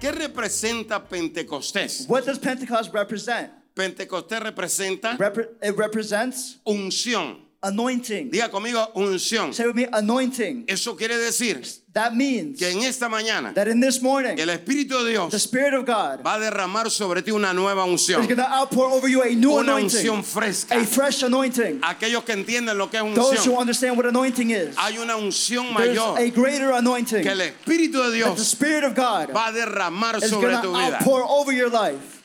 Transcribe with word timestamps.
¿Qué 0.00 0.12
representa 0.12 1.02
Pentecostés? 1.08 2.06
What 2.08 2.24
does 2.24 2.38
Pentecost 2.38 2.92
represent? 2.92 3.50
Pentecostés 3.74 4.40
representa 4.40 5.16
Repre- 5.16 5.48
it 5.62 5.76
represents 5.76 6.58
unción. 6.64 7.43
Anointing. 7.64 8.30
Diga 8.30 8.50
conmigo 8.50 8.90
unción. 8.94 9.52
Say 9.52 9.66
with 9.66 9.74
me, 9.74 9.86
anointing. 9.92 10.64
Eso 10.68 10.94
quiere 10.96 11.16
decir 11.18 11.62
That 11.94 12.12
means 12.14 12.58
que 12.58 12.70
en 12.70 12.82
esta 12.82 13.08
mañana 13.08 13.54
that 13.54 13.68
in 13.68 13.80
this 13.80 14.02
morning, 14.02 14.36
el 14.38 14.48
Espíritu 14.48 14.98
de 14.98 15.04
the 15.04 15.10
Dios 15.10 15.34
Spirit 15.34 15.74
of 15.74 15.86
God 15.86 16.24
va 16.26 16.34
a 16.34 16.40
derramar 16.40 16.90
sobre 16.90 17.22
ti 17.22 17.30
una 17.30 17.52
nueva 17.52 17.84
is 17.86 17.92
unción. 17.92 18.24
going 18.26 18.36
to 18.36 18.42
outpour 18.52 18.86
over 18.90 19.06
you 19.08 19.22
a 19.22 19.30
new 19.34 19.52
Una 19.52 19.72
anointing, 19.76 20.00
unción 20.04 20.24
fresca. 20.24 20.74
a 20.76 20.84
fresh 20.84 21.22
anointing. 21.22 21.80
Aquellos 21.82 22.24
que 22.24 22.32
entienden 22.32 22.76
lo 22.76 22.88
que 22.90 22.98
es 22.98 23.14
Those 23.14 23.44
who 23.46 23.52
unción. 23.52 23.58
understand 23.60 23.96
what 23.96 24.06
anointing 24.06 24.50
is, 24.50 24.74
Hay 24.76 24.98
una 24.98 25.16
unción 25.16 25.72
there's 25.76 25.96
mayor 25.96 26.18
a 26.18 26.30
greater 26.30 26.72
anointing 26.72 27.22
que 27.22 27.30
el 27.30 27.40
Espíritu 27.40 27.92
de 27.92 28.02
that 28.02 28.10
the 28.10 28.16
Dios 28.16 28.40
Spirit 28.40 28.82
of 28.84 28.94
God 28.96 29.30
va 29.32 29.46
a 29.48 29.52
derramar 29.52 30.16
is 30.16 30.28
sobre 30.30 30.50
going 30.50 30.62
tu 30.62 30.72
to 30.72 30.76
vida. 30.76 30.96
outpour 30.98 31.22
over 31.28 31.52
your 31.52 31.70
life. 31.70 32.23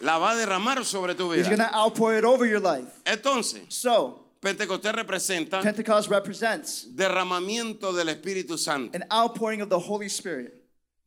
La 0.00 0.18
va 0.18 0.30
a 0.32 0.36
derramar 0.36 0.84
sobre 0.84 1.14
tu 1.14 1.32
He's 1.32 1.44
going 1.48 1.56
vida. 1.58 1.70
to 1.70 1.76
outpour 1.76 2.16
it 2.16 2.24
over 2.24 2.46
your 2.46 2.60
life. 2.60 2.86
Entonces, 3.04 3.62
So, 3.68 4.26
Pentecostés 4.40 4.92
representa 4.94 5.60
Pentecost 5.60 6.08
represents 6.08 6.86
derramamiento 6.94 7.92
del 7.92 8.08
Espíritu 8.08 8.56
Santo. 8.56 8.96
an 8.96 9.04
outpouring 9.10 9.60
of 9.62 9.68
the 9.68 9.78
Holy 9.78 10.08
Spirit. 10.08 10.54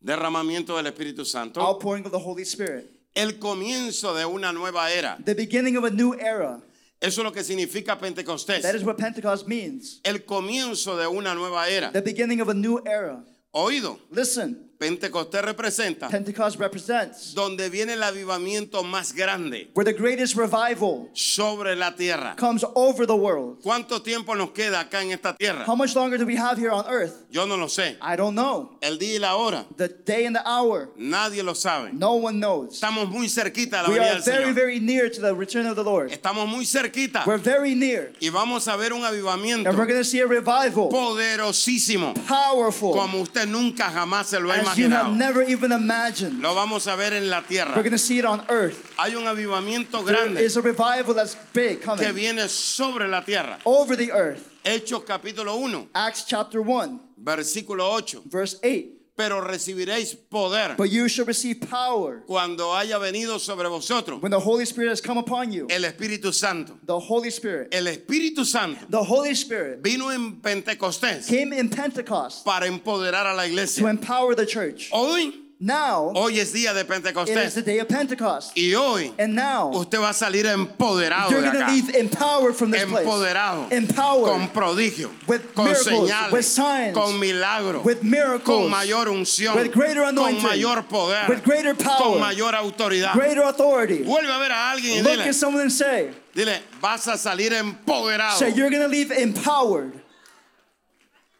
Derramamiento 0.03 0.75
del 0.75 0.87
Espíritu 0.91 1.25
Santo. 1.25 1.61
Outpouring 1.61 2.05
of 2.05 2.11
the 2.11 2.19
Holy 2.19 2.43
Spirit. 2.43 2.89
El 3.15 3.33
comienzo 3.39 4.13
de 4.15 4.25
una 4.25 4.51
nueva 4.51 4.91
era. 4.91 5.17
The 5.23 5.35
beginning 5.35 5.77
of 5.77 5.83
a 5.85 5.89
new 5.91 6.13
era. 6.19 6.61
Eso 6.99 7.21
es 7.21 7.25
lo 7.25 7.31
que 7.31 7.43
significa 7.43 7.97
Pentecostés. 7.99 8.61
That 8.61 8.75
is 8.75 8.83
what 8.83 8.97
Pentecost 8.97 9.47
means. 9.47 9.99
El 10.03 10.19
comienzo 10.25 10.97
de 10.97 11.07
una 11.07 11.33
nueva 11.33 11.67
era. 11.69 11.91
The 11.91 12.01
beginning 12.01 12.41
of 12.41 12.49
a 12.49 12.53
new 12.53 12.79
era. 12.85 13.23
Oído, 13.53 13.99
Listen, 14.11 14.70
Pentecostés 14.81 15.43
representa 15.43 16.07
Pentecost 16.09 16.59
represents 16.59 17.35
donde 17.35 17.69
viene 17.69 17.93
el 17.93 18.01
avivamiento 18.01 18.83
más 18.83 19.13
grande 19.13 19.69
where 19.75 19.85
the 19.85 19.93
greatest 19.93 20.35
revival 20.35 21.07
sobre 21.13 21.75
la 21.75 21.91
tierra. 21.95 22.35
comes 22.35 22.65
over 22.73 23.05
the 23.05 23.13
world. 23.15 23.59
¿Cuánto 23.61 24.01
tiempo 24.01 24.33
nos 24.35 24.49
queda 24.53 24.79
acá 24.79 25.03
en 25.03 25.11
esta 25.11 25.35
tierra? 25.37 25.65
How 25.67 25.75
much 25.75 25.93
longer 25.95 26.17
do 26.17 26.25
we 26.25 26.35
have 26.35 26.57
here 26.57 26.71
on 26.71 26.83
earth? 26.87 27.27
Yo 27.29 27.45
no 27.45 27.57
lo 27.57 27.67
sé. 27.67 27.95
I 28.01 28.15
don't 28.15 28.33
know. 28.33 28.71
El 28.81 28.97
día 28.97 29.17
y 29.17 29.19
la 29.19 29.35
hora, 29.35 29.65
The 29.77 29.87
day 29.87 30.25
and 30.25 30.35
the 30.35 30.41
hour, 30.49 30.89
nadie 30.97 31.43
lo 31.43 31.53
sabe. 31.53 31.91
no 31.93 32.15
one 32.15 32.39
knows. 32.39 32.73
Estamos 32.81 33.07
muy 33.07 33.29
cerquita 33.29 33.83
de 33.83 33.83
la 33.83 33.89
We 33.89 33.99
venida 33.99 34.15
are 34.15 34.21
del 34.21 34.23
very, 34.23 34.43
Señor. 34.45 34.55
very 34.55 34.79
near 34.79 35.09
to 35.11 35.21
the 35.21 35.35
return 35.35 35.67
of 35.67 35.75
the 35.75 35.83
Lord. 35.83 36.09
Estamos 36.11 36.47
muy 36.47 36.65
cerquita 36.65 37.23
We're 37.27 37.37
very 37.37 37.75
near. 37.75 38.13
y 38.19 38.29
vamos 38.29 38.67
a 38.67 38.75
ver 38.77 38.93
un 38.93 39.05
avivamiento 39.05 39.69
And 39.69 39.77
we're 39.77 39.85
going 39.85 40.01
to 40.01 40.03
see 40.03 40.21
a 40.21 40.25
revival, 40.27 40.89
poderosísimo 40.89 42.15
powerful, 42.27 42.93
como 42.93 43.19
usted 43.21 43.45
nunca 43.47 43.91
jamás 43.91 44.25
se 44.25 44.39
lo 44.39 44.51
ha 44.51 44.70
you 44.77 44.89
have 44.89 45.15
never 45.15 45.41
even 45.43 45.71
imagined. 45.71 46.41
Lo 46.41 46.53
vamos 46.55 46.87
a 46.87 46.95
ver 46.95 47.13
en 47.13 47.29
la 47.29 47.41
tierra. 47.41 47.73
We're 47.75 47.83
going 47.83 47.91
to 47.91 47.97
see 47.97 48.19
it 48.19 48.25
on 48.25 48.43
earth. 48.49 48.93
Hay 48.97 49.15
un 49.15 49.23
avivamiento 49.23 50.03
There 50.05 50.15
grande 50.15 50.37
is 50.39 50.57
a 50.57 50.61
revival 50.61 51.13
that's 51.13 51.35
big 51.53 51.79
que 51.79 51.85
coming 51.85 52.13
viene 52.13 52.47
sobre 52.47 53.07
la 53.07 53.21
tierra. 53.21 53.59
over 53.65 53.95
the 53.95 54.11
earth. 54.11 54.49
Hechos 54.63 55.03
capítulo 55.05 55.59
1, 55.59 55.89
Acts 55.95 56.23
chapter 56.25 56.61
1, 56.61 56.99
versículo 57.23 57.97
8. 57.97 58.21
verse 58.25 58.59
8. 58.63 59.00
Pero 59.21 59.41
recibiréis 59.41 60.15
poder 60.15 60.75
But 60.77 60.89
you 60.89 61.07
shall 61.07 61.25
receive 61.25 61.59
power 61.69 62.23
cuando 62.25 62.73
haya 62.75 62.97
venido 62.97 63.39
sobre 63.39 63.67
vosotros 63.69 64.21
when 64.21 64.31
the 64.31 64.39
Holy 64.39 64.65
Spirit 64.65 64.89
has 64.89 65.01
come 65.01 65.19
upon 65.19 65.51
you. 65.51 65.67
el 65.69 65.83
Espíritu 65.83 66.33
Santo. 66.33 66.73
The 66.85 66.99
Holy 66.99 67.29
Spirit. 67.29 67.73
El 67.73 67.85
Espíritu 67.85 68.45
Santo 68.45 68.85
The 68.89 69.03
Holy 69.03 69.35
Spirit 69.35 69.81
vino 69.83 70.09
en 70.09 70.41
Pentecostés 70.41 71.27
came 71.27 71.53
in 71.53 71.69
Pentecost 71.69 72.43
para 72.43 72.65
empoderar 72.67 73.25
a 73.27 73.33
la 73.35 73.43
to 73.43 73.49
iglesia. 73.49 73.87
empower 73.87 74.35
the 74.35 74.45
church. 74.45 74.89
Hoy, 74.91 75.33
Now, 75.63 76.11
hoy 76.15 76.39
es 76.39 76.51
día 76.53 76.73
de 76.73 76.81
it 76.81 76.85
is 76.85 76.87
the 76.87 76.93
Pentecostés 77.13 77.63
day 77.65 77.77
of 77.77 77.87
Pentecost. 77.87 78.51
y 78.57 78.73
hoy 78.73 79.13
And 79.19 79.35
now, 79.35 79.69
usted 79.71 79.99
va 79.99 80.09
a 80.09 80.13
salir 80.13 80.47
empoderado 80.47 81.29
you're 81.29 81.41
de 81.41 81.51
going 81.51 81.59
to 81.59 81.63
acá. 81.65 81.71
leave 81.71 81.89
empowered 81.95 82.55
from 82.55 82.71
this 82.71 82.83
place. 82.85 83.05
Empoderado. 83.05 83.71
Empowered 83.71 84.25
Con 84.25 84.47
prodigio. 84.49 85.11
with 85.27 85.53
Con 85.53 85.65
miracles, 85.65 86.09
señales. 86.09 86.31
with 86.31 86.45
signs, 86.45 86.95
Con 86.97 87.19
milagros. 87.19 87.85
with 87.85 88.01
miracles, 88.01 88.43
Con 88.43 88.71
mayor 88.71 89.05
unción. 89.09 89.53
with 89.55 89.71
greater 89.71 90.01
Con 90.01 90.17
anointing, 90.17 90.41
mayor 90.41 90.81
poder. 90.81 91.25
with 91.29 91.43
greater 91.43 91.75
Con 91.75 91.85
power, 91.85 92.19
mayor 92.19 92.53
autoridad. 92.55 93.13
greater 93.13 93.43
authority. 93.43 94.03
Vuelve 94.03 94.31
a 94.33 94.39
ver 94.39 94.51
a 94.51 94.71
alguien 94.71 94.97
y 94.97 95.01
Look 95.03 95.11
dile, 95.19 95.29
at 95.29 95.35
someone 95.35 95.61
and 95.61 95.71
say, 95.71 96.09
dile, 96.33 96.59
vas 96.81 97.05
a 97.07 97.19
salir 97.19 97.51
empoderado. 97.53 98.39
say 98.39 98.49
you're 98.55 98.71
going 98.71 98.81
to 98.81 98.87
leave 98.87 99.11
empowered. 99.11 100.00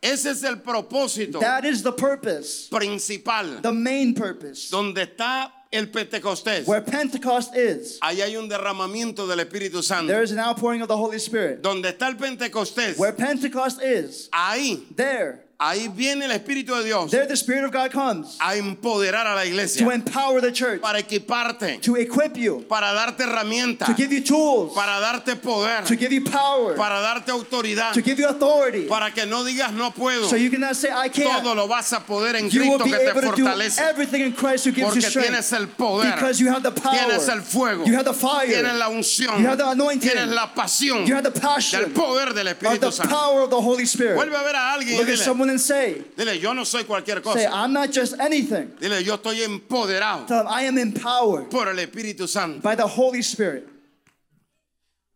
Ese 0.02 0.32
es 0.32 0.44
el 0.44 0.58
propósito 0.62 1.40
That 1.40 1.64
is 1.64 1.84
the 1.84 1.92
purpose, 1.92 2.68
principal. 2.70 3.62
the 3.62 3.72
main 3.72 4.14
purpose. 4.16 4.70
Donde 4.72 5.04
está 5.06 5.52
el 5.72 5.88
Pentecostés. 5.88 6.66
Where 6.68 6.82
Pentecost 6.82 7.56
is, 7.56 8.00
Ahí 8.02 8.20
hay 8.22 8.36
un 8.36 8.50
derramamiento 8.50 9.28
del 9.28 9.40
Espíritu 9.46 9.84
Santo. 9.84 10.08
there 10.08 10.24
is 10.24 10.32
an 10.32 10.40
outpouring 10.40 10.82
of 10.82 10.88
the 10.88 10.98
Holy 10.98 11.20
Spirit. 11.20 11.62
Donde 11.62 11.86
está 11.86 12.08
el 12.08 12.16
Pentecostés. 12.16 12.98
Where 12.98 13.14
Pentecost 13.14 13.82
is, 13.82 14.28
Ahí, 14.34 14.84
there, 14.96 15.44
ahí 15.62 15.88
viene 15.90 16.26
el 16.26 16.32
Espíritu 16.32 16.74
de 16.76 16.84
Dios 16.86 17.12
there 17.12 17.28
the 17.28 17.36
Spirit 17.38 17.64
of 17.64 17.72
God 17.72 17.92
comes 17.92 18.36
a 18.42 18.56
empoderar 18.56 19.28
a 19.28 19.36
la 19.36 19.46
iglesia. 19.46 19.86
to 19.86 19.92
empower 19.92 20.42
the 20.42 20.52
church, 20.52 20.82
Para 20.82 20.98
equiparte. 21.00 21.80
to 21.82 21.96
equip 21.98 22.36
you, 22.36 22.66
Para 22.68 22.88
darte 22.94 23.20
herramientas. 23.24 23.86
to 23.88 23.94
give 23.94 24.12
you 24.12 24.22
tools, 24.24 24.74
Para 24.74 25.00
darte 25.00 25.36
poder. 25.40 25.84
to 25.86 25.96
give 25.96 26.12
you 26.12 26.24
power, 26.24 26.76
Para 26.76 26.96
darte 27.02 27.30
autoridad. 27.32 27.94
to 27.94 28.02
give 28.02 28.18
you 28.20 28.28
authority. 28.28 28.88
Para 28.88 29.12
que 29.12 29.26
no 29.28 29.44
digas 29.44 29.72
no 29.74 29.92
puedo. 29.92 30.28
So 30.28 30.36
you 30.36 30.50
cannot 30.50 30.76
say, 30.76 30.90
I 30.92 31.10
can't. 31.10 31.44
Todo 31.44 31.54
lo 31.54 31.68
vas 31.68 31.94
a 31.94 32.00
poder 32.00 32.36
en 32.38 32.50
You 32.50 32.62
will 32.62 32.80
Cristo 32.80 32.86
be 32.86 32.92
que 32.92 32.98
te 32.98 33.10
able 33.12 33.22
to 33.22 33.36
do 33.36 33.44
fortalece. 33.46 33.80
everything 33.80 34.22
in 34.22 34.34
Christ 34.34 34.66
who 34.66 34.72
gives 34.72 34.96
you 34.96 35.02
Porque 35.02 35.12
tienes 35.12 35.46
strength. 35.46 35.54
el 35.54 35.68
poder. 35.68 36.12
Because 36.16 36.40
you 36.40 36.50
have 36.52 36.64
the 36.64 36.72
power. 36.72 36.96
Tienes 36.98 37.28
el 37.30 37.42
fuego. 37.42 37.86
You 37.86 37.94
have 37.96 38.06
the 38.06 38.14
fire. 38.14 38.48
Tienes 38.48 38.78
la 38.80 38.90
unción. 38.90 39.40
You 39.40 39.48
have 39.48 39.58
the 39.60 39.68
anointing. 39.70 40.10
Tienes 40.10 40.28
la 40.34 40.48
pasión. 40.56 41.06
You 41.08 41.14
have 41.16 41.24
the 41.24 41.40
passion. 41.40 41.82
Del 41.84 41.92
poder 41.92 42.34
del 42.34 42.48
Espíritu 42.48 42.92
Santo. 42.92 43.14
power 43.14 43.42
of 43.44 43.50
the 43.52 43.62
Holy 43.62 43.86
Spirit. 43.86 44.16
Vuelve 44.16 44.36
a 44.36 44.44
ver 44.44 44.56
a 44.56 44.74
alguien 44.74 44.96
y 44.96 44.98
Look 44.98 45.08
at 45.10 45.16
dile, 45.16 45.24
someone 45.24 45.51
and 45.52 45.60
say, 45.62 46.02
dile, 46.18 46.40
yo 46.42 46.54
no 46.54 46.64
soy 46.64 46.84
cualquier 46.84 47.18
say, 47.18 47.22
cosa. 47.22 47.50
I'm 47.54 47.72
not 47.72 47.92
just 47.92 48.20
anything. 48.20 48.70
Dile, 48.80 49.04
yo 49.04 49.18
estoy 49.18 49.42
empoderado 49.44 50.26
Tell 50.28 50.44
them, 50.44 50.48
I 50.48 50.64
am 50.64 50.78
empowered 50.78 51.50
por 51.52 51.68
el 51.70 51.76
Espíritu 51.78 52.28
Santo. 52.28 52.60
by 52.62 52.76
the 52.76 52.88
Holy 52.88 53.22
Spirit. 53.22 53.68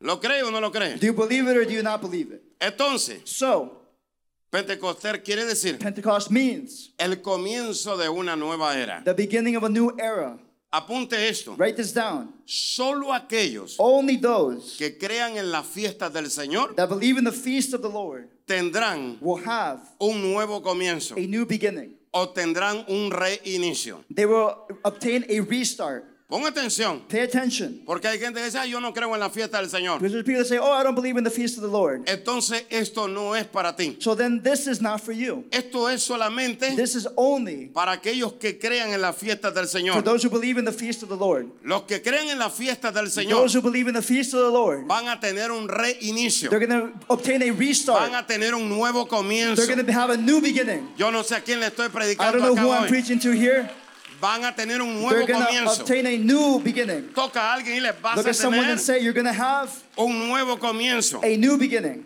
¿Lo 0.02 0.18
cree 0.20 0.42
o 0.44 0.52
no 0.52 0.60
lo 0.60 0.70
cree? 0.72 0.98
Do 0.98 1.06
you 1.08 1.14
believe 1.14 1.48
it 1.48 1.58
or 1.58 1.66
do 1.66 1.72
you 1.74 1.82
not 1.82 2.02
believe 2.02 2.32
it? 2.32 2.44
Entonces, 2.60 3.22
So, 3.26 3.72
Pentecostés 4.52 5.24
quiere 5.24 5.46
decir 5.46 5.80
Pentecost 5.80 6.30
means 6.30 6.92
el 7.00 7.16
comienzo 7.22 7.98
de 7.98 8.08
una 8.10 8.36
nueva 8.36 8.76
era. 8.78 9.02
the 9.04 9.14
beginning 9.14 9.56
of 9.56 9.64
a 9.64 9.70
new 9.70 9.92
era. 10.00 10.38
Apunte 10.74 11.14
esto. 11.14 11.56
Write 11.56 11.78
this 11.78 11.94
down. 11.94 12.34
Solo 12.46 13.14
aquellos 13.14 13.76
Only 13.80 14.18
those 14.18 14.76
que 14.78 14.98
crean 14.98 15.38
en 15.38 15.50
las 15.52 15.66
fiestas 15.66 16.12
del 16.12 16.26
Señor 16.26 16.76
that 16.76 16.90
believe 16.90 17.18
in 17.18 17.24
the 17.24 17.32
feast 17.32 17.74
of 17.74 17.82
the 17.82 17.90
Lord 17.90 18.28
tendrán 18.46 19.18
will 19.22 19.44
have 19.46 19.82
un 20.00 20.22
nuevo 20.22 20.62
comienzo 20.62 21.16
a 21.16 21.28
new 21.28 21.46
beginning. 21.46 21.96
o 22.12 22.30
tendrán 22.30 22.86
un 22.88 23.12
reinicio. 23.12 24.04
They 24.14 24.26
will 24.26 24.56
obtain 24.84 25.26
a 25.30 25.42
restart. 25.42 26.06
Ponga 26.28 26.48
atención, 26.50 27.02
Pay 27.08 27.20
attention. 27.22 27.82
porque 27.86 28.08
hay 28.08 28.18
gente 28.18 28.40
que 28.40 28.46
dice, 28.46 28.58
"Ay, 28.58 28.72
yo 28.72 28.80
no 28.80 28.92
creo 28.94 29.14
en 29.14 29.20
la 29.20 29.30
fiesta 29.30 29.60
del 29.60 29.70
Señor. 29.70 30.00
Because 30.00 30.12
there's 30.12 30.26
people 30.26 30.42
that 30.42 30.48
say, 30.50 30.58
oh, 30.58 30.72
I 30.74 30.82
don't 30.84 30.96
believe 30.96 31.18
in 31.20 31.24
the 31.24 31.30
feast 31.30 31.56
of 31.58 31.62
the 31.62 31.70
Lord. 31.70 32.04
Entonces 32.08 32.64
esto 32.72 33.06
no 33.08 33.36
es 33.36 33.46
para 33.46 33.76
ti. 33.76 33.98
So 34.00 34.16
then 34.16 34.42
this 34.42 34.66
is 34.66 34.82
not 34.82 35.02
for 35.02 35.12
you. 35.14 35.46
Esto 35.52 35.88
es 35.88 36.02
solamente 36.02 36.76
This 36.76 36.96
is 36.96 37.08
only 37.16 37.68
para 37.72 37.92
aquellos 37.92 38.34
que 38.40 38.58
crean 38.58 38.92
en 38.92 39.02
las 39.02 39.16
fiestas 39.16 39.54
del 39.54 39.66
for 39.68 39.80
Señor. 39.80 40.04
those 40.04 40.24
who 40.26 40.32
believe 40.32 40.58
in 40.58 40.66
the 40.66 40.72
feast 40.72 41.04
of 41.04 41.10
the 41.10 41.16
Lord. 41.16 41.46
Los 41.64 41.84
que 41.84 42.02
creen 42.02 42.28
en 42.30 42.40
las 42.40 42.54
fiestas 42.54 42.92
del 42.92 43.12
Señor 43.12 43.36
Those 43.44 43.54
who 43.56 43.62
believe 43.62 43.88
in 43.88 43.94
the 43.94 44.02
feast 44.02 44.34
of 44.34 44.42
the 44.42 44.50
Lord, 44.52 44.88
van 44.88 45.08
a 45.08 45.20
tener 45.20 45.52
un 45.52 45.68
reinicio. 45.68 46.50
they're 46.50 46.60
going 46.66 46.72
to 46.72 46.92
obtain 47.08 47.44
a 47.44 47.52
Van 47.52 47.60
restart. 47.60 48.14
a 48.16 48.26
tener 48.26 48.56
un 48.56 48.68
nuevo 48.68 49.06
comienzo. 49.08 49.58
They're 49.58 49.68
going 49.76 49.86
to 49.86 49.94
have 49.94 50.10
a 50.10 50.18
new 50.18 50.42
beginning. 50.42 50.90
Yo 50.98 51.12
no 51.12 51.22
sé 51.22 51.36
a 51.36 51.42
quién 51.42 51.60
le 51.60 51.68
estoy 51.68 51.86
I 51.86 51.90
predicando 51.90 52.40
don't 52.40 52.42
know 52.42 52.54
acá 52.56 52.62
who 52.64 52.72
I'm 52.72 52.82
hoy. 52.86 52.88
preaching 52.90 53.20
to 53.20 53.32
here. 53.32 53.70
Van 54.22 54.44
a 54.46 54.52
tener 54.56 54.82
un 54.82 55.02
They're 55.02 55.02
nuevo 55.02 55.28
going 55.28 55.40
to 55.42 55.48
comienzo. 55.52 55.82
obtain 55.82 56.06
a 56.06 56.18
new 56.18 56.60
beginning. 56.60 57.10
Toca 57.14 57.40
a 57.40 57.54
alguien 57.58 57.76
y 57.78 57.80
le 57.82 57.92
vas 58.02 58.18
Look 58.18 58.26
a 58.28 58.30
at 58.30 58.36
someone 58.36 58.62
tener 58.62 58.72
and 58.74 58.80
say, 58.82 59.00
you're 59.00 59.14
going 59.14 59.26
to 59.26 59.34
have 59.34 59.72
un 59.98 60.28
nuevo 60.30 60.56
comienzo. 60.58 61.22
a 61.24 61.36
new 61.38 61.58
beginning. 61.58 62.06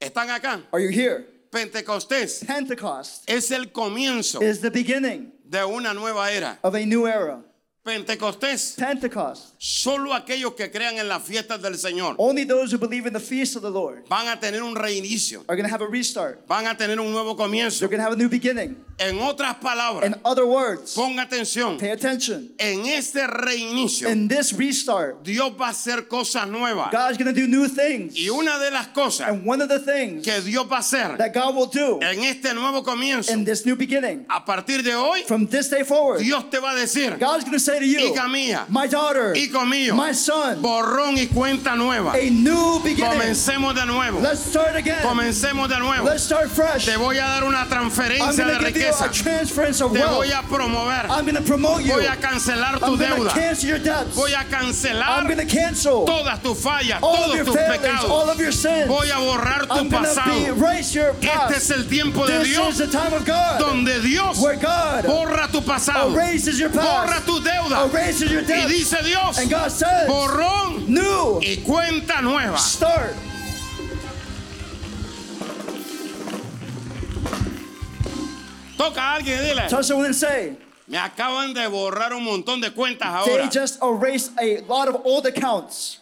¿Están 0.00 0.28
acá? 0.30 0.62
Are 0.72 0.80
you 0.80 0.90
here? 0.90 1.26
Pentecostés 1.50 2.44
Pentecost 2.46 3.24
es 3.28 3.50
el 3.50 3.66
comienzo 3.66 4.42
is 4.42 4.60
the 4.60 4.70
beginning 4.70 5.32
de 5.48 5.64
una 5.66 5.94
nueva 5.94 6.30
era. 6.30 6.58
of 6.62 6.74
a 6.74 6.84
new 6.84 7.06
era. 7.06 7.40
Pentecostés, 7.86 8.74
Pentecost. 8.76 9.54
solo 9.58 10.12
aquellos 10.12 10.54
que 10.54 10.70
crean 10.72 10.98
en 10.98 11.08
las 11.08 11.22
fiestas 11.22 11.62
del 11.62 11.76
Señor 11.78 12.16
Only 12.18 12.44
those 12.44 12.72
who 12.74 12.78
believe 12.78 13.06
in 13.06 13.12
the 13.12 13.20
feast 13.20 13.54
of 13.54 13.62
the 13.62 13.70
Lord 13.70 14.04
van 14.08 14.26
a 14.26 14.40
tener 14.40 14.60
un 14.62 14.74
reinicio, 14.74 15.44
are 15.48 15.56
going 15.56 15.68
to 15.68 15.72
have 15.72 15.82
a 15.82 15.88
restart. 15.88 16.44
van 16.48 16.66
a 16.66 16.76
tener 16.76 16.98
un 16.98 17.12
nuevo 17.12 17.36
comienzo. 17.36 17.78
They're 17.78 17.88
going 17.88 18.00
to 18.00 18.04
have 18.04 18.12
a 18.12 18.16
new 18.16 18.28
beginning. 18.28 18.76
En 18.98 19.18
otras 19.20 19.56
palabras, 19.60 20.04
In 20.06 20.14
other 20.24 20.46
words, 20.46 20.94
ponga 20.94 21.22
atención, 21.22 21.78
pay 21.78 21.90
attention. 21.90 22.50
en 22.58 22.86
este 22.86 23.26
reinicio 23.26 24.08
In 24.10 24.26
this 24.26 24.52
restart, 24.52 25.22
Dios 25.22 25.52
va 25.52 25.66
a 25.68 25.70
hacer 25.70 26.08
cosas 26.08 26.48
nuevas. 26.48 26.90
God's 26.90 27.18
going 27.18 27.32
to 27.32 27.38
do 27.38 27.46
new 27.46 27.68
things. 27.68 28.16
Y 28.16 28.28
una 28.30 28.58
de 28.58 28.70
las 28.70 28.88
cosas 28.88 29.28
And 29.28 29.46
one 29.46 29.62
of 29.62 29.68
the 29.68 29.78
things 29.78 30.24
que 30.24 30.40
Dios 30.40 30.66
va 30.66 30.76
a 30.76 30.80
hacer 30.80 31.16
that 31.18 31.32
God 31.32 31.54
will 31.54 31.66
do 31.66 32.00
en 32.02 32.24
este 32.24 32.52
nuevo 32.54 32.82
comienzo, 32.82 33.30
in 33.32 33.44
this 33.44 33.64
new 33.64 33.76
beginning, 33.76 34.26
a 34.28 34.44
partir 34.44 34.82
de 34.82 34.94
hoy, 34.94 35.22
from 35.24 35.46
this 35.46 35.68
day 35.68 35.84
forward, 35.84 36.20
Dios 36.20 36.44
te 36.50 36.58
va 36.58 36.72
a 36.72 36.74
decir, 36.74 37.18
God's 37.18 37.44
going 37.44 37.52
to 37.52 37.60
say 37.60 37.75
to 37.80 37.86
you, 37.86 38.12
hija 38.12 38.28
mía, 38.28 38.66
my 38.68 38.86
daughter, 38.86 39.34
hijo 39.36 39.64
mío, 39.66 39.94
my 39.94 40.12
son, 40.12 40.60
borrón 40.62 41.16
y 41.18 41.26
cuenta 41.26 41.76
nueva. 41.76 42.12
a 42.14 42.30
new 42.30 42.80
beginning. 42.82 43.18
Comencemos 43.20 43.74
de 43.74 43.86
nuevo. 43.86 44.20
Let's 44.20 44.40
start 44.44 44.76
again. 44.76 45.02
Comencemos 45.02 45.68
de 45.68 45.78
nuevo. 45.78 46.04
Let's 46.04 46.24
start 46.24 46.48
fresh. 46.50 46.84
Te 46.86 46.96
voy 46.96 47.18
a 47.18 47.26
dar 47.26 47.44
una 47.44 47.62
I'm 47.62 47.68
transferencia 47.68 48.44
going 48.44 48.58
de 48.58 48.70
riqueza. 48.70 49.06
a 49.06 49.10
transference 49.10 49.80
of 49.80 49.92
Te 49.92 50.04
voy 50.04 50.30
a 50.32 50.42
promover. 50.42 51.06
I'm 51.10 51.44
promote 51.44 51.84
you. 51.84 51.92
Voy 51.94 52.06
a 52.06 52.16
cancelar 52.16 52.78
tu 52.78 52.86
I'm 52.86 52.96
going 52.96 53.10
to 53.10 53.16
deuda. 53.16 53.32
cancel 53.34 53.68
your 53.68 53.78
debts. 53.78 54.14
Voy 54.14 54.32
a 54.32 54.44
cancelar 54.44 55.26
cancel 55.48 56.04
todas 56.04 56.42
tus 56.42 56.58
fallas, 56.58 57.02
all 57.02 57.14
of 57.14 57.20
todos 57.20 57.36
your 57.36 57.44
tus 57.46 57.54
failings, 57.54 58.04
all 58.04 58.26
pecados. 58.26 58.34
of 58.34 58.40
your 58.40 58.52
sins. 58.52 58.88
Voy 58.88 59.10
a 59.10 59.16
borrar 59.18 59.66
tu 59.66 59.74
I'm 59.74 59.88
pasado. 59.90 60.46
erase 60.46 60.94
your 60.94 61.14
Este 61.20 61.56
es 61.56 61.70
el 61.70 61.84
tiempo 61.88 62.26
de 62.26 62.38
This 62.40 62.48
Dios 62.48 62.80
is 62.80 62.90
the 62.90 62.98
time 62.98 63.12
of 63.12 63.24
God 63.24 63.60
donde 63.60 64.00
Dios 64.02 64.40
where 64.40 64.56
God 64.56 65.04
borra 65.04 65.48
tu 65.50 65.60
pasado, 65.60 66.12
erases 66.14 66.58
your 66.58 66.70
borra 66.70 67.22
tu 67.24 67.40
deuda. 67.40 67.65
Your 67.70 68.42
Y 68.42 68.66
dice 68.68 69.02
Dios, 69.04 69.38
And 69.38 69.50
God 69.50 69.70
says, 69.70 70.08
borrón 70.08 70.86
new 70.88 71.40
y 71.42 71.56
cuenta 71.64 72.22
nueva. 72.22 72.58
start. 72.58 73.14
Toca 78.76 79.00
a 79.00 79.14
alguien 79.16 79.38
y 79.40 79.48
dile, 79.48 79.68
someone 79.82 80.06
and 80.06 80.14
say, 80.14 80.56
me 80.86 80.98
acaban 80.98 81.54
de 81.54 81.66
borrar 81.66 82.12
un 82.12 82.24
montón 82.24 82.60
de 82.60 82.70
cuentas 82.70 83.24
they 83.24 83.32
ahora. 83.38 83.48
just 83.50 83.82
erased 83.82 84.32
a 84.38 84.60
lot 84.68 84.86
of 84.88 85.00
old 85.04 85.26
accounts. 85.26 85.98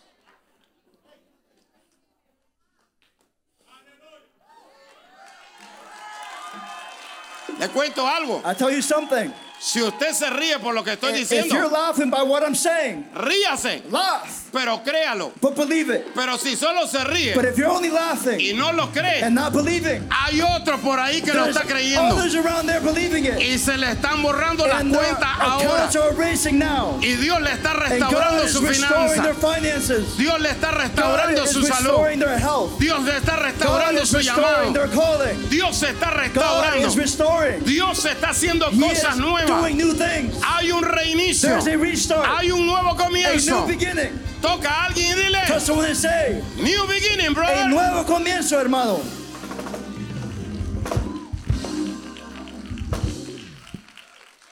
Le 7.59 7.69
cuento 7.69 8.05
algo. 8.07 8.43
I 8.45 8.55
tell 8.55 8.71
you 8.71 8.83
something. 8.83 9.33
Si 9.59 9.81
usted 9.83 10.13
se 10.13 10.29
ríe 10.31 10.59
por 10.59 10.75
lo 10.75 10.85
que 10.85 10.93
estoy 10.93 11.15
If 11.15 11.31
you're 11.31 11.43
diciendo, 11.45 11.71
laughing 11.71 12.11
by 12.11 12.23
what 12.23 12.43
I'm 12.43 12.55
saying, 12.55 13.07
ríase, 13.15 13.83
laugh, 13.91 14.51
pero 14.53 14.83
créalo. 14.85 15.33
but 15.41 15.57
believe 15.57 15.89
it. 15.91 16.07
Pero 16.15 16.37
si 16.37 16.55
solo 16.55 16.87
se 16.87 17.03
ríe 17.05 17.35
But 17.35 17.47
if 17.47 17.57
you're 17.57 17.71
only 17.71 17.89
laughing 17.89 18.39
y 18.41 18.53
no 18.53 18.73
lo 18.73 18.89
cree, 18.93 19.23
and 19.23 19.35
not 19.35 19.53
believing, 19.53 20.07
hay 20.11 20.43
otro 20.43 20.77
por 20.79 20.99
ahí 20.99 21.23
que 21.23 21.33
lo 21.33 21.45
there's 21.45 21.57
está 21.57 21.67
creyendo 21.67 22.15
others 22.15 22.35
around 22.35 22.67
there 22.67 22.81
believing 22.81 23.25
it. 23.25 23.41
y 23.41 23.57
se 23.59 23.79
le 23.79 23.91
están 23.93 24.23
borrando 24.23 24.67
las 24.67 24.81
And 24.83 24.93
their 24.93 25.03
cuentas 25.03 25.31
ahora. 25.41 25.89
are 25.89 26.13
erasing 26.13 26.59
now. 26.59 26.99
Y 27.01 27.15
Dios 27.17 27.41
le 27.41 27.53
está 27.53 27.73
restaurando 27.73 28.47
su 28.49 28.61
finanza. 28.61 29.33
Dios 30.19 30.41
le 30.41 30.51
está 30.51 30.71
restaurando 30.73 31.47
su 31.47 31.65
salud. 31.65 32.19
their 32.19 32.39
health. 32.39 32.79
Dios 32.79 33.03
le 33.03 33.17
está 33.17 33.37
restaurando 33.37 34.05
su 34.05 34.21
llamado. 34.21 34.73
Dios 35.49 35.77
se 35.77 35.91
está 35.91 36.11
restaurando. 36.11 37.65
Dios 37.65 38.05
está 38.05 38.29
haciendo 38.31 38.69
He 38.71 38.79
cosas 38.81 39.17
nuevas. 39.17 39.44
Doing 39.47 39.77
new 39.77 39.93
things. 39.95 40.41
Hay 40.43 40.71
un 40.71 40.83
reinicio. 40.83 41.49
There's 41.49 41.67
a 41.67 41.77
restart. 41.77 42.27
Hay 42.27 42.51
un 42.51 42.67
nuevo 42.67 42.91
A 42.91 42.97
comienzo. 42.97 43.61
new 43.61 43.67
beginning. 43.67 44.19
Toca 44.41 44.69
a 44.69 44.87
alguien 44.89 45.17
y 45.17 45.23
dile, 45.23 45.95
say, 45.95 46.43
New 46.57 46.87
beginning, 46.87 47.29
a 47.29 47.33
brother. 47.33 47.69
nuevo 47.69 48.05
comienzo, 48.05 48.59
hermano. 48.61 49.01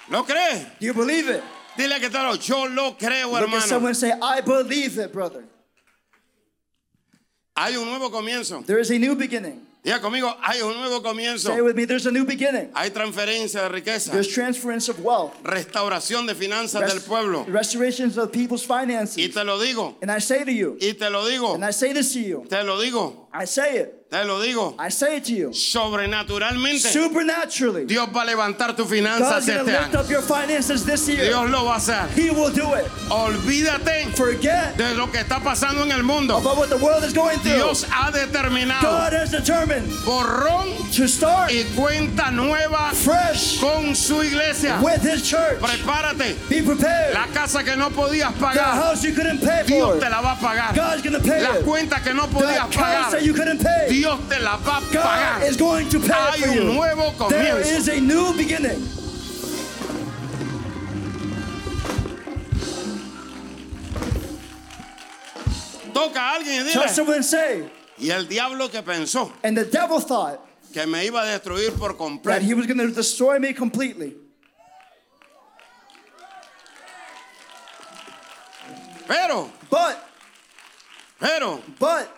¿Lo 0.08 0.24
crees? 0.24 0.66
Do 0.78 0.86
you 0.86 0.94
believe 0.94 1.28
it? 1.28 1.42
Dile 1.76 1.98
que 2.00 2.10
tal, 2.10 2.36
yo 2.38 2.66
lo 2.66 2.92
creo, 2.98 3.28
Look 3.28 3.36
at 3.36 3.42
hermano. 3.44 3.60
someone 3.66 3.94
say, 3.94 4.12
I 4.20 4.40
believe 4.42 4.98
it, 4.98 5.12
brother. 5.12 5.44
Hay 7.56 7.76
un 7.76 7.86
nuevo 7.88 8.10
comienzo. 8.10 8.64
There 8.66 8.78
is 8.78 8.90
a 8.90 8.98
new 8.98 9.14
beginning. 9.14 9.66
Diga 9.84 10.00
conmigo, 10.00 10.32
hay 10.40 10.61
un 10.62 10.76
nuevo 10.79 11.02
comienzo. 11.02 11.49
Say 11.49 11.56
it 11.58 11.64
with 11.64 11.75
me, 11.75 11.84
there's 11.87 12.06
a 12.06 12.12
new 12.12 12.25
beginning. 12.25 12.70
Hay 12.73 12.90
transferencia 12.90 13.62
de 13.62 13.69
riqueza, 13.69 14.12
There's 14.12 14.29
transference 14.29 14.88
of 14.88 15.00
wealth. 15.00 15.32
restauración 15.43 16.25
de 16.29 16.37
finanzas 16.37 16.82
del 16.82 16.99
Rest- 16.99 17.08
pueblo. 17.08 17.44
restorations 17.49 18.17
of 18.17 18.31
people's 18.31 18.62
Y 18.62 18.67
finances. 18.69 19.34
te 19.34 19.43
lo 19.44 19.58
digo, 19.58 19.96
And 20.00 20.12
I 20.12 20.20
say 20.20 20.44
to 20.44 20.52
you, 20.52 20.76
y 20.81 20.93
te 20.93 21.11
lo 21.11 21.26
digo, 21.26 21.55
and 21.56 21.64
I 21.64 21.73
say 21.73 21.93
this 21.93 22.12
to 22.12 22.20
you, 22.20 22.46
te 22.49 22.62
lo 22.62 22.81
digo, 22.81 23.21
I 23.34 23.46
say 23.46 23.79
it, 23.79 24.11
te 24.11 24.25
lo 24.26 24.38
digo. 24.43 24.75
I 24.79 24.90
say 24.90 25.17
it 25.17 25.25
to 25.25 25.32
you. 25.32 25.49
Sobrenaturalmente, 25.52 26.81
Supernaturally, 26.93 27.87
Dios 27.87 28.08
va 28.14 28.23
a 28.23 28.26
levantar 28.26 28.76
tus 28.76 28.87
finanzas 28.88 29.49
este 29.49 29.64
lift 29.64 29.94
año. 29.94 30.00
up 30.00 30.11
your 30.11 30.20
finances 30.20 30.84
this 30.84 31.08
year. 31.08 31.25
Dios 31.25 31.49
lo 31.49 31.64
va 31.64 31.75
a 31.75 31.76
hacer. 31.79 32.06
He 32.14 32.31
will 32.31 32.50
do 32.52 32.75
it. 32.75 32.84
Olvídate 33.11 34.14
Forget 34.14 34.76
de 34.76 34.94
lo 34.94 35.06
que 35.11 35.19
está 35.20 35.40
pasando 35.43 35.82
en 35.82 35.93
el 35.93 36.02
mundo. 36.02 36.37
about 36.37 36.56
what 36.58 36.69
the 36.69 36.76
world 36.76 37.05
is 37.05 37.12
going 37.14 37.38
through. 37.38 37.55
Dios 37.55 37.84
ha 37.88 38.11
determinado 38.11 38.82
God 38.82 39.12
has 39.14 39.31
determined 39.31 39.88
borrón 40.05 40.69
to 40.94 41.08
start 41.08 41.50
y 41.50 41.64
cuenta 41.75 42.31
nueva 42.31 42.90
fresh 42.93 43.61
con 43.61 43.94
su 43.94 44.23
iglesia. 44.23 44.78
with 44.82 45.02
His 45.02 45.23
church. 45.26 45.58
Prepárate. 45.58 46.37
Be 46.50 46.61
prepared. 46.62 47.14
La 47.14 47.26
casa 47.32 47.64
que 47.64 47.76
no 47.76 47.88
podías 47.90 48.32
The 48.35 48.40
pagar, 48.40 48.75
house 48.75 49.02
you 49.05 49.12
couldn't 49.14 49.40
pay 49.40 49.62
Dios 49.67 49.94
for, 49.94 50.00
te 50.00 50.11
la 50.11 50.20
va 50.20 50.32
a 50.32 50.37
pagar. 50.37 50.75
God's 50.75 51.02
going 51.02 51.14
to 51.14 51.20
pay 51.26 51.43
Las 51.43 51.58
cuentas 51.64 52.02
que 52.02 52.12
no 52.12 52.26
The 52.26 52.35
podías 52.35 52.69
pagar, 52.75 53.21
that 53.22 53.26
you 53.26 53.34
couldn't 53.34 53.58
pay, 53.62 53.86
Dios 53.88 54.19
te 54.28 54.38
la 54.42 54.56
va 54.56 54.78
a 54.78 54.92
God 54.92 55.42
is 55.44 55.56
going 55.56 55.88
to 55.90 56.00
pay 56.00 56.08
Hay 56.12 56.40
for 56.42 56.48
un 56.48 56.54
you. 56.54 56.64
nuevo 56.74 57.28
There 57.28 57.54
comienzo. 57.54 57.78
is 57.78 57.88
a 57.88 58.00
new 58.00 58.34
beginning. 58.36 58.82
Toca 65.92 66.20
a 66.20 66.34
alguien 66.36 66.66
y 66.66 66.72
Tell 66.72 66.82
dile. 66.82 66.88
someone 66.94 67.16
and 67.16 67.24
say, 67.24 67.64
Y 67.98 68.10
el 68.10 68.26
diablo 68.26 68.69
que 68.70 68.82
pensó 68.82 69.30
and 69.44 69.56
the 69.56 69.64
devil 69.64 70.00
thought 70.00 70.40
que 70.72 70.86
me 70.86 71.04
iba 71.06 71.22
a 71.22 71.26
destruir 71.38 71.78
por 71.78 71.90
that 71.92 71.98
completo. 71.98 72.40
he 72.40 72.54
was 72.54 72.66
going 72.66 72.78
to 72.78 72.88
destroy 72.90 73.38
me 73.38 73.52
completely. 73.52 74.14
Pero, 79.06 79.50
But, 79.68 79.99
pero, 81.20 81.61
but 81.78 82.08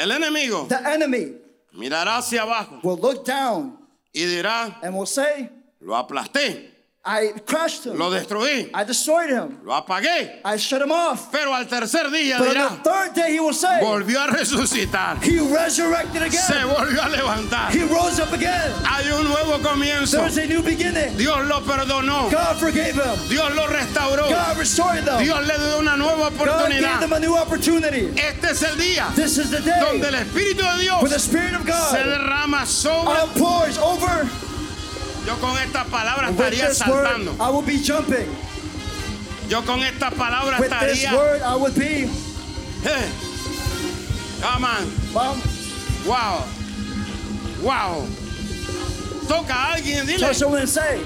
el 0.00 0.10
enemigo 0.10 0.66
the 0.68 0.76
enemy 0.92 1.36
mirará 1.72 2.18
hacia 2.18 2.42
abajo 2.42 2.80
will 2.82 2.98
look 3.00 3.24
down 3.24 3.78
y 4.12 4.24
dirá, 4.26 4.78
and 4.82 4.96
will 4.96 5.06
say, 5.06 5.48
lo 5.80 5.94
aplasté, 5.96 6.70
I 7.02 7.32
crushed 7.46 7.86
him. 7.86 7.96
lo 7.96 8.10
destruí, 8.10 8.70
I 8.74 8.84
destroyed 8.84 9.30
him. 9.30 9.58
lo 9.64 9.72
apagué. 9.72 10.40
I 10.44 10.58
shut 10.58 10.82
him 10.82 10.92
off. 10.92 11.32
Pero 11.32 11.54
al 11.54 11.64
tercer 11.66 12.10
día 12.10 12.36
But 12.38 12.48
dirá, 12.52 12.68
the 12.68 12.82
third 12.84 13.14
day 13.14 13.32
he 13.32 13.40
will 13.40 13.54
say, 13.54 13.80
volvió 13.80 14.20
a 14.22 14.26
resucitar, 14.28 15.16
he 15.22 15.40
resurrected 15.40 16.30
se 16.30 16.52
again. 16.52 16.68
volvió 16.68 17.02
a 17.02 17.08
levantar. 17.08 17.70
He 17.72 17.84
rose 17.84 18.20
up 18.20 18.30
again. 18.34 18.70
Hay 18.84 19.10
un 19.12 19.24
nuevo 19.28 19.58
comienzo. 19.62 20.18
There's 20.18 20.36
a 20.36 20.46
new 20.46 20.62
beginning. 20.62 21.16
Dios 21.16 21.46
lo 21.48 21.60
perdonó, 21.62 22.30
God 22.30 22.56
forgave 22.58 22.94
him. 22.94 23.28
Dios 23.30 23.54
lo 23.54 23.66
restauró, 23.66 24.28
God 24.28 24.58
restored 24.58 25.04
them. 25.06 25.22
Dios 25.24 25.40
le 25.46 25.56
dio 25.58 25.78
una 25.78 25.96
nueva 25.96 26.28
God 26.28 26.36
gave 26.38 26.50
oportunidad. 26.50 27.00
them 27.00 27.12
a 27.14 27.18
new 27.18 27.34
opportunity. 27.34 28.08
Este 28.20 28.50
es 28.50 28.62
el 28.62 28.76
día 28.76 29.10
This 29.14 29.38
is 29.38 29.50
the 29.50 29.60
donde 29.62 30.04
el 30.06 30.12
day 30.12 30.20
Espíritu 30.22 30.58
de 30.58 30.64
where 30.64 31.08
the 31.08 31.16
Dios 31.16 31.24
Spirit 31.24 31.54
of 31.54 31.62
se 31.62 31.72
God 31.72 31.96
derrama 31.96 32.66
sobre. 32.66 33.16
outpours 33.16 33.78
over. 33.78 34.28
Yo 35.26 35.36
con 35.38 35.56
estas 35.58 35.86
palabras 35.88 36.30
With 36.30 36.40
estaría 36.40 36.68
this 36.68 36.80
word, 36.86 37.06
saltando. 37.06 37.36
I 37.40 37.50
will 37.50 37.62
be 37.62 37.78
jumping. 37.78 38.28
Yo 39.48 39.62
con 39.62 39.80
estas 39.80 40.14
palabras 40.14 40.60
With 40.60 40.70
this 40.70 41.04
estaría. 41.04 41.16
word, 41.16 41.42
I 41.42 41.56
would 41.56 41.74
be. 41.74 42.08
Eh, 42.84 43.08
Come 44.40 44.64
on. 44.64 45.12
Mom, 45.12 45.42
Wow. 46.06 46.44
Wow. 47.62 48.06
Toca 49.28 49.52
a 49.54 49.74
alguien, 49.76 50.06
dile. 50.06 50.18
tell 50.18 50.34
someone 50.34 50.60
and 50.60 50.68
say, 50.68 50.98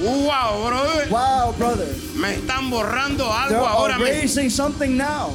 Wow, 0.00 0.66
bro. 0.66 1.06
Wow, 1.10 1.52
brother. 1.56 1.86
Me 2.16 2.34
están 2.36 2.68
borrando 2.70 3.18
They're 3.48 3.58
algo 3.60 3.66
ahora 3.68 3.94
mismo. 3.98 4.06
erasing 4.08 4.50
something 4.50 4.96
now. 4.96 5.34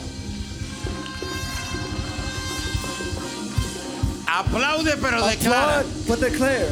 Aplaude, 4.27 4.97
pero 5.01 5.21
declara. 5.25 5.79
Applaud, 5.79 6.07
but 6.07 6.19
declare. 6.19 6.67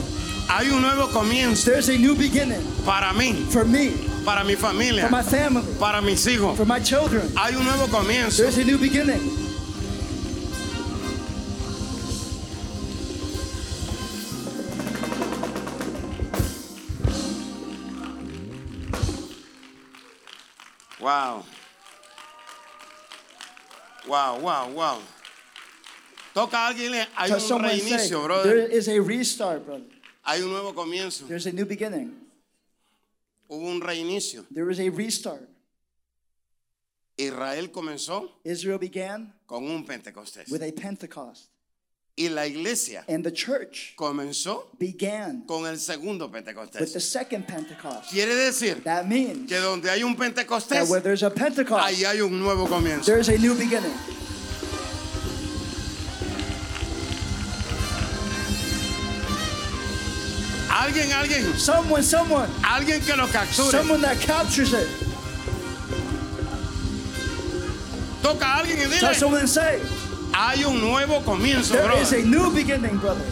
Hay 0.55 0.69
un 0.69 0.83
nuevo 0.83 1.07
comienzo. 1.07 1.71
There's 1.71 1.89
a 1.89 1.97
new 1.97 2.15
beginning. 2.15 2.61
Para 2.85 3.11
mí. 3.11 3.33
For 3.51 3.65
me. 3.65 3.89
Para 4.23 4.43
mi 4.43 4.53
familia. 4.53 5.07
For 5.07 5.09
my 5.09 5.23
family. 5.23 5.65
Para 5.79 5.99
mis 5.99 6.23
hijos. 6.27 6.55
For 6.55 6.65
my 6.65 6.79
children. 6.79 7.27
Hay 7.35 7.55
un 7.55 7.65
nuevo 7.65 7.87
comienzo. 7.87 8.43
There's 8.43 8.59
a 8.59 8.63
new 8.63 8.77
beginning. 8.77 9.19
Wow. 21.01 21.45
Wow, 24.07 24.39
wow, 24.39 24.69
wow. 24.69 24.99
Toca 26.35 26.57
a 26.57 26.67
alguien, 26.67 27.07
hay 27.15 27.31
un 27.31 27.63
reinicio. 27.63 28.43
There 28.43 28.67
is 28.67 28.87
a 28.87 28.99
restart, 28.99 29.65
brother. 29.65 29.81
Hay 30.25 30.41
un 30.41 30.49
nuevo 30.51 30.73
comienzo. 30.73 31.25
There's 31.27 31.45
a 31.47 31.51
new 31.51 31.65
beginning. 31.65 32.13
Hubo 33.49 33.69
un 33.69 33.81
reinicio. 33.81 34.45
There 34.53 34.69
is 34.71 34.79
a 34.79 34.89
restart. 34.89 35.49
Israel 37.17 37.69
comenzó 37.71 38.29
Israel 38.43 38.79
began 38.79 39.33
con 39.45 39.63
un 39.69 39.85
Pentecostés. 39.85 40.49
with 40.49 40.63
a 40.63 40.71
Pentecost, 40.71 41.49
Y 42.15 42.27
la 42.29 42.45
iglesia 42.45 43.03
and 43.07 43.23
the 43.23 43.31
church 43.31 43.93
comenzó 43.95 44.67
began 44.79 45.43
con 45.47 45.65
el 45.67 45.77
segundo 45.77 46.25
with 46.27 46.43
the 46.45 46.53
Pentecostés. 46.53 47.01
second 47.01 47.45
Pentecost. 47.47 48.09
Quiere 48.11 48.33
decir 48.35 48.83
That 48.83 49.07
means 49.07 49.47
que 49.49 49.59
donde 49.59 49.89
hay 49.91 50.01
un 50.03 50.15
that 50.15 50.23
Pentecostés, 50.33 50.89
where 50.89 51.01
there's 51.01 51.23
a 51.23 51.29
Pentecost, 51.29 51.83
ahí 51.83 52.03
hay 52.03 52.21
un 52.21 52.39
nuevo 52.39 52.65
comienzo. 52.67 53.05
there's 53.05 53.29
a 53.29 53.37
new 53.37 53.53
beginning. 53.55 53.93
Alguien, 60.75 61.11
alguien, 61.11 61.57
Someone, 61.57 62.01
someone, 62.03 62.49
alguien 62.63 62.99
que 63.01 63.15
lo 63.15 63.27
capture. 63.27 63.69
someone 63.69 64.01
that 64.01 64.19
captures 64.19 64.73
it. 64.73 64.87
Toca 68.23 68.45
a 68.45 68.57
alguien 68.59 68.79
y 68.79 68.83
Touch 68.85 68.99
dile, 68.99 69.13
someone 69.13 69.41
and 69.41 69.49
say, 69.49 69.79
hay 70.33 70.63
un 70.63 70.81
nuevo 70.81 71.21
comienzo, 71.23 71.73
there 71.73 71.91
is 72.01 72.09
brother. 72.09 72.23
a 72.23 72.25
new 72.25 72.51
beginning, 72.51 72.97
brother. 72.97 73.25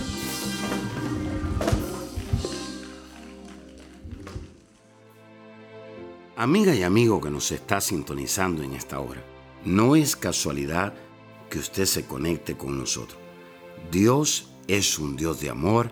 Amiga 6.37 6.73
y 6.73 6.83
amigo 6.83 7.21
que 7.21 7.29
nos 7.29 7.51
está 7.51 7.81
sintonizando 7.81 8.63
en 8.63 8.73
esta 8.73 8.99
hora, 8.99 9.21
no 9.65 9.95
es 9.95 10.15
casualidad 10.15 10.93
que 11.49 11.59
usted 11.59 11.85
se 11.85 12.05
conecte 12.05 12.55
con 12.57 12.77
nosotros. 12.79 13.19
Dios 13.91 14.47
es 14.67 14.97
un 14.97 15.15
Dios 15.15 15.39
de 15.41 15.49
amor, 15.49 15.91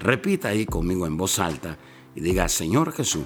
Repita 0.00 0.48
ahí 0.48 0.66
conmigo 0.66 1.06
en 1.06 1.16
voz 1.16 1.38
alta 1.38 1.78
y 2.14 2.20
diga, 2.20 2.48
Señor 2.48 2.92
Jesús, 2.92 3.24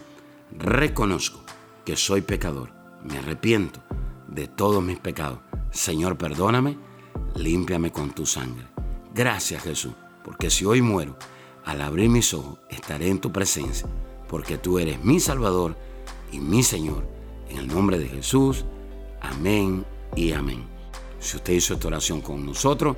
reconozco 0.57 1.41
que 1.85 1.97
soy 1.97 2.21
pecador, 2.21 2.73
me 3.03 3.19
arrepiento 3.19 3.81
de 4.29 4.47
todos 4.47 4.83
mis 4.83 4.99
pecados. 4.99 5.41
Señor, 5.71 6.17
perdóname, 6.17 6.79
límpiame 7.35 7.91
con 7.93 8.11
tu 8.11 8.27
sangre. 8.27 8.67
Gracias 9.15 9.63
Jesús, 9.63 9.93
porque 10.25 10.51
si 10.51 10.65
hoy 10.65 10.83
muero, 10.83 11.17
al 11.65 11.81
abrir 11.83 12.09
mis 12.09 12.33
ojos 12.35 12.59
estaré 12.71 13.09
en 13.09 13.21
tu 13.21 13.33
presencia, 13.33 13.89
porque 14.29 14.59
tú 14.59 14.79
eres 14.79 15.03
mi 15.05 15.21
Salvador 15.21 15.77
y 16.33 16.39
mi 16.39 16.63
Señor. 16.63 17.09
En 17.49 17.59
el 17.59 17.69
nombre 17.69 17.99
de 17.99 18.09
Jesús, 18.09 18.65
amén 19.21 19.85
y 20.15 20.33
amén. 20.33 20.65
Si 21.19 21.37
usted 21.37 21.55
hizo 21.55 21.75
esta 21.75 21.89
oración 21.89 22.21
con 22.21 22.45
nosotros, 22.45 22.97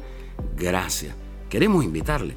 gracias. 0.57 1.15
Queremos 1.49 1.85
invitarle 1.85 2.37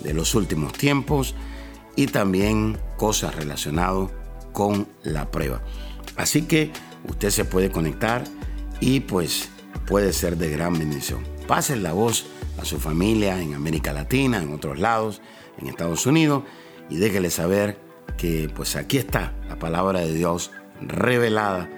de 0.00 0.14
los 0.14 0.34
últimos 0.34 0.72
tiempos 0.72 1.34
y 1.96 2.06
también 2.06 2.78
cosas 2.96 3.34
relacionadas 3.34 4.10
con 4.52 4.88
la 5.02 5.30
prueba. 5.30 5.62
Así 6.16 6.42
que 6.42 6.70
usted 7.08 7.30
se 7.30 7.44
puede 7.44 7.70
conectar 7.70 8.24
y 8.80 9.00
pues 9.00 9.48
puede 9.86 10.12
ser 10.12 10.36
de 10.36 10.50
gran 10.50 10.78
bendición. 10.78 11.22
Pasen 11.46 11.82
la 11.82 11.92
voz 11.92 12.26
a 12.60 12.64
su 12.64 12.78
familia 12.78 13.40
en 13.40 13.54
América 13.54 13.92
Latina, 13.92 14.38
en 14.38 14.52
otros 14.52 14.78
lados, 14.78 15.20
en 15.58 15.68
Estados 15.68 16.06
Unidos 16.06 16.44
y 16.88 16.96
déjele 16.96 17.30
saber 17.30 17.78
que 18.16 18.50
pues 18.54 18.76
aquí 18.76 18.98
está 18.98 19.34
la 19.48 19.58
palabra 19.58 20.00
de 20.00 20.14
Dios 20.14 20.50
revelada 20.80 21.70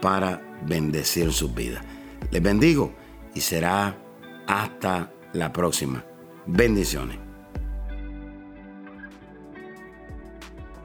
para 0.00 0.42
bendecir 0.66 1.32
sus 1.32 1.54
vidas. 1.54 1.84
Les 2.30 2.42
bendigo 2.42 2.94
y 3.34 3.40
será 3.40 3.98
hasta 4.46 5.12
la 5.32 5.52
próxima. 5.52 6.04
Bendiciones. 6.46 7.23